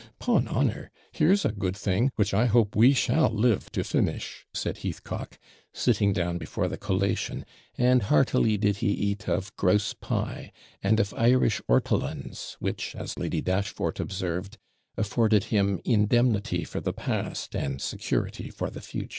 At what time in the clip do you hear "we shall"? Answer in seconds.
2.75-3.29